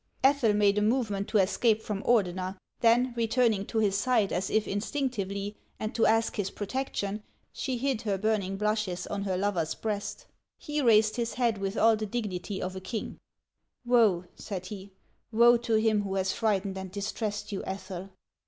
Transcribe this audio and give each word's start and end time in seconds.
Ethel 0.23 0.53
made 0.53 0.79
a 0.79 0.81
movement 0.81 1.27
to 1.27 1.37
escape 1.37 1.83
from 1.83 2.01
Ordener; 2.01 2.57
then, 2.79 3.13
returning 3.15 3.67
to 3.67 3.77
his 3.77 3.95
side 3.95 4.33
as 4.33 4.49
if 4.49 4.67
instinctively, 4.67 5.55
and 5.79 5.93
to 5.93 6.07
ask 6.07 6.37
his 6.37 6.49
pro 6.49 6.65
tection, 6.65 7.21
she 7.53 7.77
hid 7.77 8.01
her 8.01 8.17
burning 8.17 8.57
blushes 8.57 9.05
on 9.05 9.21
her 9.25 9.37
lover's 9.37 9.75
breast, 9.75 10.25
He 10.57 10.81
raised 10.81 11.17
his 11.17 11.35
head 11.35 11.59
with 11.59 11.77
all 11.77 11.95
the 11.95 12.07
dignity 12.07 12.59
of 12.63 12.75
a 12.75 12.79
king. 12.81 13.17
60 13.17 13.17
HANS 13.17 13.19
OF 13.19 13.19
ICELAND." 13.19 13.83
Woe," 13.85 14.25
said 14.33 14.65
he," 14.65 14.91
woe 15.31 15.57
to 15.57 15.75
him 15.75 16.01
who 16.01 16.15
has 16.15 16.33
frightened 16.33 16.79
and 16.79 16.91
distressed 16.91 17.51
you, 17.51 17.63
Ethel 17.65 18.09